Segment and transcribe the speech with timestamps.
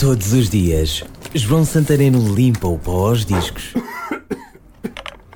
[0.00, 1.04] Todos os dias,
[1.34, 3.74] João Santareno limpa o pó aos discos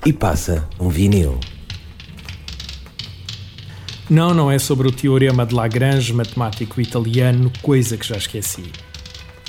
[0.03, 1.39] e passa um vinil.
[4.09, 8.71] Não, não é sobre o teorema de Lagrange, matemático italiano, coisa que já esqueci.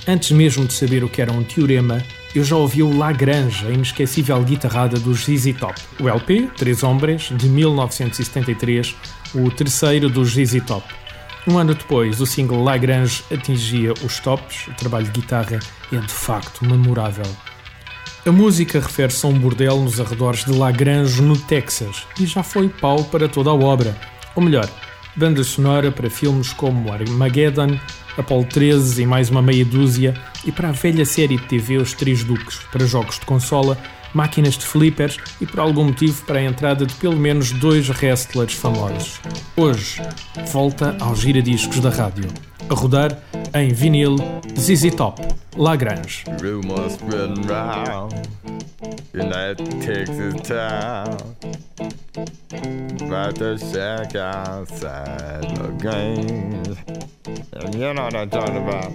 [0.06, 2.04] Antes mesmo de saber o que era um teorema,
[2.35, 5.80] eu já ouvi o Lagrange, a inesquecível guitarrada dos ZZ Top.
[5.98, 8.94] O LP, Três Hombres, de 1973,
[9.35, 10.85] o terceiro dos ZZ Top.
[11.49, 14.67] Um ano depois, o single Lagrange atingia os tops.
[14.67, 15.61] O trabalho de guitarra
[15.92, 17.25] é de facto memorável.
[18.27, 22.69] A música refere-se a um bordel nos arredores de Lagrange, no Texas, e já foi
[22.69, 23.97] pau para toda a obra.
[24.34, 24.69] Ou melhor,
[25.15, 27.78] banda sonora para filmes como Armageddon,
[28.19, 31.92] Apollo 13 e mais uma meia dúzia, e para a velha série de TV Os
[31.92, 33.78] Três Duques, para jogos de consola,
[34.16, 38.55] máquinas de flippers e por algum motivo para a entrada de pelo menos dois wrestlers
[38.55, 39.20] famosos.
[39.55, 40.01] Hoje,
[40.51, 42.29] volta aos giradiscos da rádio.
[42.69, 43.16] A rodar
[43.52, 44.16] em vinil
[44.59, 45.20] ZZ Top,
[45.55, 46.25] Lagrange.
[46.41, 48.15] Rumors spreading round
[49.14, 51.17] in that Texas town
[53.03, 56.77] about the shack outside the games.
[57.53, 58.92] And you know what I'm talking about.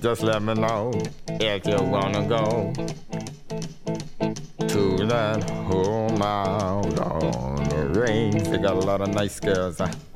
[0.00, 0.92] Just let me know
[1.28, 2.72] if you wanna go
[4.76, 8.42] to that home out on the range.
[8.48, 9.78] They got a lot of nice girls.
[9.78, 10.15] Huh?